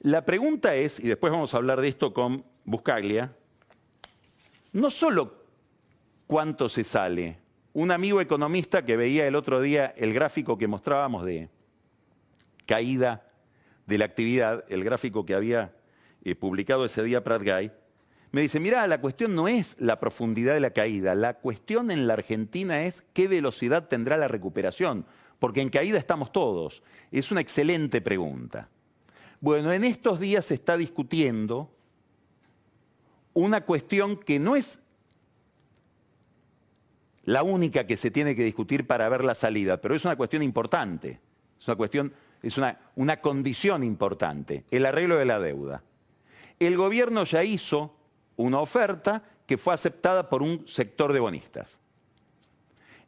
[0.01, 3.33] La pregunta es, y después vamos a hablar de esto con Buscaglia,
[4.73, 5.45] no solo
[6.27, 7.37] cuánto se sale.
[7.71, 11.47] Un amigo economista que veía el otro día el gráfico que mostrábamos de
[12.65, 13.25] caída
[13.85, 15.73] de la actividad, el gráfico que había
[16.25, 17.71] eh, publicado ese día Pratt Guy,
[18.33, 22.07] me dice, mira, la cuestión no es la profundidad de la caída, la cuestión en
[22.07, 25.05] la Argentina es qué velocidad tendrá la recuperación
[25.43, 26.81] Porque en caída estamos todos.
[27.11, 28.69] Es una excelente pregunta.
[29.41, 31.69] Bueno, en estos días se está discutiendo
[33.33, 34.79] una cuestión que no es
[37.25, 40.43] la única que se tiene que discutir para ver la salida, pero es una cuestión
[40.43, 41.19] importante,
[41.59, 45.83] es una cuestión, es una, una condición importante, el arreglo de la deuda.
[46.57, 47.93] El gobierno ya hizo
[48.37, 51.82] una oferta que fue aceptada por un sector de bonistas.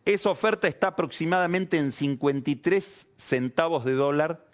[0.05, 4.45] Esa oferta está aproximadamente en 53 centavos de dólar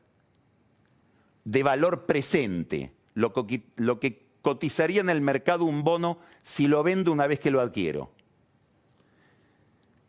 [1.44, 7.28] de valor presente, lo que, cotizaría en el mercado un bono si lo vendo una
[7.28, 8.12] vez que lo adquiero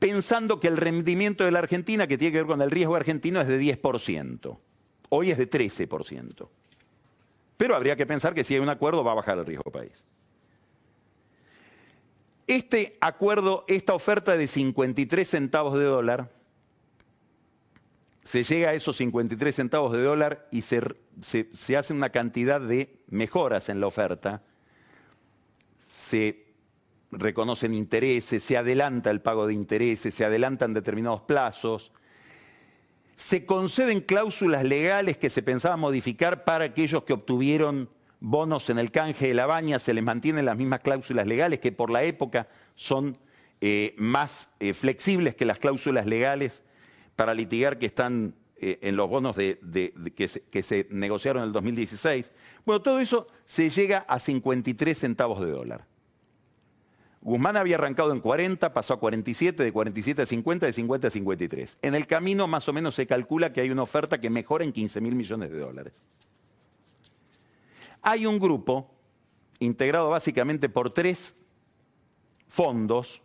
[0.03, 3.41] pensando que el rendimiento de la Argentina, que tiene que ver con el riesgo argentino,
[3.41, 4.59] es de 10%.
[5.11, 6.49] Hoy es de 13%.
[7.57, 10.05] Pero habría que pensar que si hay un acuerdo va a bajar el riesgo país.
[12.47, 16.31] Este acuerdo, esta oferta de 53 centavos de dólar,
[18.25, 20.83] se llega a esos 53 centavos de dólar y se,
[21.21, 24.43] se hace una cantidad de mejoras en la oferta.
[25.91, 26.47] Se
[27.13, 31.93] reconocen intereses, se adelanta el pago de intereses, se adelantan determinados plazos,
[33.17, 37.89] se conceden cláusulas legales que se pensaba modificar para aquellos que obtuvieron
[38.23, 41.73] bonos en el canje de la baña, se les mantienen las mismas cláusulas legales que
[41.73, 43.19] por la época son
[43.61, 46.63] eh, más eh, flexibles que las cláusulas legales
[47.17, 51.53] para litigar que están eh, en los bonos que, se, que se negociaron en el
[51.53, 52.33] 2016.
[52.65, 55.85] Bueno, todo eso se llega a 53 centavos de dólar.
[57.23, 61.11] Guzmán había arrancado en 40, pasó a 47, de 47 a 50, de 50 a
[61.11, 61.79] 53.
[61.83, 64.73] En el camino más o menos se calcula que hay una oferta que mejora en
[64.73, 66.03] 15 mil millones de dólares.
[68.03, 68.91] Hay un grupo
[69.61, 71.35] integrado básicamente por tres
[72.49, 73.23] fondos,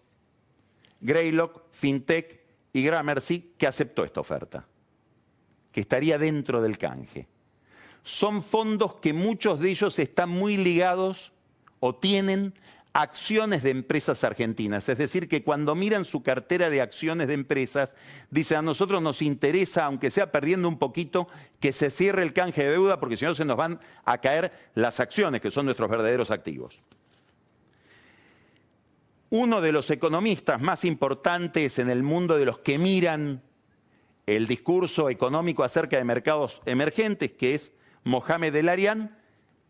[1.01, 2.39] Greylock, FinTech
[2.73, 4.65] y Gramercy, que aceptó esta oferta,
[5.71, 7.27] que estaría dentro del canje.
[8.03, 11.33] Son fondos que muchos de ellos están muy ligados
[11.79, 12.53] o tienen
[12.97, 14.89] acciones de empresas argentinas.
[14.89, 17.95] Es decir, que cuando miran su cartera de acciones de empresas,
[18.31, 21.27] dicen a nosotros nos interesa, aunque sea perdiendo un poquito,
[21.59, 24.51] que se cierre el canje de deuda, porque si no se nos van a caer
[24.73, 26.81] las acciones, que son nuestros verdaderos activos.
[29.29, 33.43] Uno de los economistas más importantes en el mundo de los que miran
[34.25, 37.73] el discurso económico acerca de mercados emergentes, que es
[38.03, 38.69] Mohamed El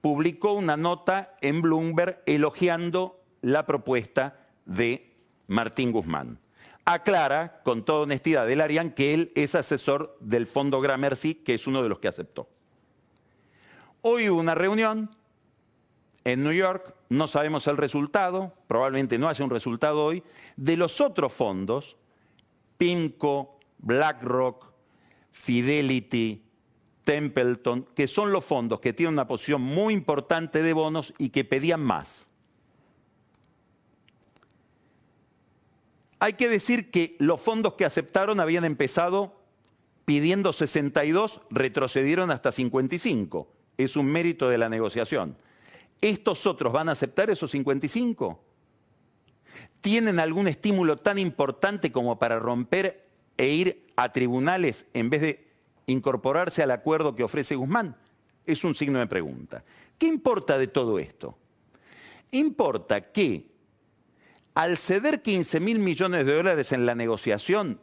[0.08, 5.14] publicó una nota en Bloomberg elogiando la propuesta de
[5.48, 6.40] Martín Guzmán.
[6.86, 11.68] Aclara con toda honestidad del Arián que él es asesor del Fondo Gramercy, que es
[11.68, 12.48] uno de los que aceptó.
[14.02, 15.14] Hoy hubo una reunión
[16.24, 20.24] en New York, no sabemos el resultado, probablemente no haya un resultado hoy,
[20.56, 21.98] de los otros fondos,
[22.78, 24.72] PIMCO, BlackRock,
[25.34, 26.47] Fidelity,
[27.08, 31.46] Templeton, que son los fondos que tienen una posición muy importante de bonos y que
[31.46, 32.28] pedían más.
[36.20, 39.38] Hay que decir que los fondos que aceptaron habían empezado
[40.04, 43.48] pidiendo 62, retrocedieron hasta 55.
[43.78, 45.38] Es un mérito de la negociación.
[46.02, 48.44] ¿Estos otros van a aceptar esos 55?
[49.80, 55.47] ¿Tienen algún estímulo tan importante como para romper e ir a tribunales en vez de
[55.88, 57.96] incorporarse al acuerdo que ofrece Guzmán?
[58.46, 59.64] Es un signo de pregunta.
[59.98, 61.38] ¿Qué importa de todo esto?
[62.32, 63.52] Importa que
[64.54, 67.80] al ceder 15 mil millones de dólares en la negociación,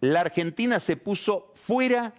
[0.00, 2.14] la Argentina se puso fuera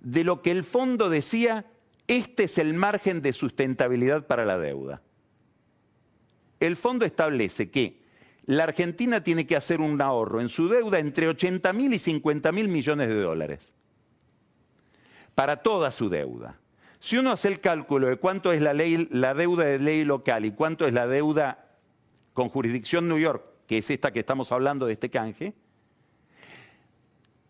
[0.00, 1.66] de lo que el fondo decía,
[2.08, 5.02] este es el margen de sustentabilidad para la deuda.
[6.60, 8.02] El fondo establece que
[8.46, 12.50] la Argentina tiene que hacer un ahorro en su deuda entre 80 mil y 50
[12.52, 13.72] mil millones de dólares
[15.34, 16.58] para toda su deuda.
[17.00, 20.86] Si uno hace el cálculo de cuánto es la, deuda de ley local y cuánto
[20.86, 21.66] es la deuda
[22.32, 25.54] con jurisdicción New York, que es esta que estamos hablando de este canje,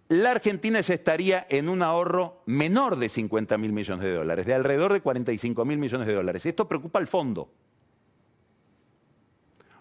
[0.08, 4.54] la Argentina ya estaría en un ahorro menor de 50 mil millones de dólares, de
[4.54, 6.46] alrededor de 45 mil millones de dólares.
[6.46, 7.50] Esto preocupa al fondo.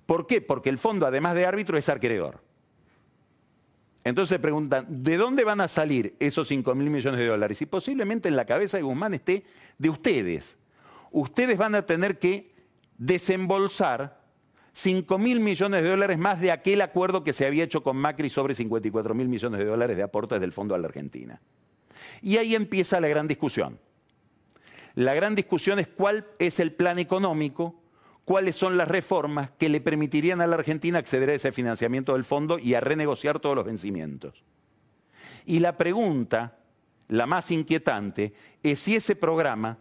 [0.05, 0.41] ¿Por qué?
[0.41, 2.41] Porque el fondo, además de árbitro, es acreedor.
[4.03, 7.61] Entonces se preguntan, ¿de dónde van a salir esos 5 mil millones de dólares?
[7.61, 9.43] Y posiblemente en la cabeza de Guzmán esté
[9.77, 10.57] de ustedes.
[11.11, 12.51] Ustedes van a tener que
[12.97, 14.21] desembolsar
[14.73, 18.29] 5 mil millones de dólares más de aquel acuerdo que se había hecho con Macri
[18.29, 21.41] sobre 54 mil millones de dólares de aportes del fondo a la Argentina.
[22.21, 23.79] Y ahí empieza la gran discusión.
[24.95, 27.80] La gran discusión es cuál es el plan económico,
[28.31, 32.23] cuáles son las reformas que le permitirían a la Argentina acceder a ese financiamiento del
[32.23, 34.45] fondo y a renegociar todos los vencimientos.
[35.45, 36.57] Y la pregunta,
[37.09, 38.31] la más inquietante,
[38.63, 39.79] es si ese programa,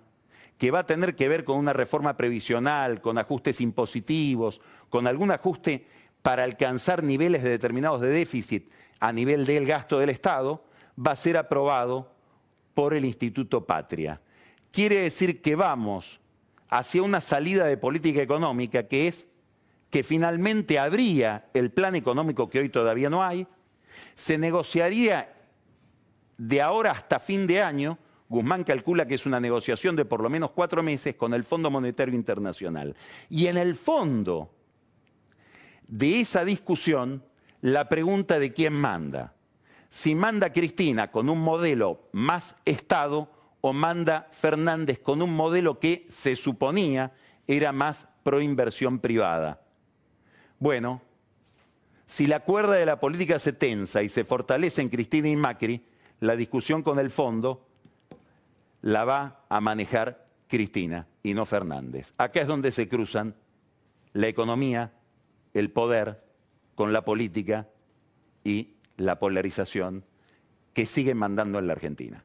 [0.58, 5.30] que va a tener que ver con una reforma previsional, con ajustes impositivos, con algún
[5.30, 5.86] ajuste
[6.20, 10.64] para alcanzar niveles de determinados de déficit a nivel del gasto del Estado,
[10.98, 12.12] va a ser aprobado
[12.74, 14.20] por el Instituto Patria.
[14.72, 16.19] Quiere decir que vamos
[16.70, 19.26] hacia una salida de política económica que es
[19.90, 23.46] que finalmente habría el plan económico que hoy todavía no hay,
[24.14, 25.34] se negociaría
[26.38, 27.98] de ahora hasta fin de año,
[28.28, 31.68] Guzmán calcula que es una negociación de por lo menos cuatro meses con el Fondo
[31.70, 32.94] Monetario Internacional.
[33.28, 34.54] Y en el fondo
[35.88, 37.24] de esa discusión,
[37.60, 39.34] la pregunta de quién manda.
[39.90, 43.28] Si manda Cristina con un modelo más Estado
[43.60, 47.12] o manda Fernández con un modelo que se suponía
[47.46, 49.60] era más pro inversión privada.
[50.58, 51.02] Bueno,
[52.06, 55.84] si la cuerda de la política se tensa y se fortalece en Cristina y Macri,
[56.20, 57.66] la discusión con el fondo
[58.82, 62.12] la va a manejar Cristina y no Fernández.
[62.18, 63.34] Acá es donde se cruzan
[64.12, 64.92] la economía,
[65.54, 66.18] el poder,
[66.74, 67.68] con la política
[68.42, 70.04] y la polarización
[70.72, 72.24] que siguen mandando en la Argentina.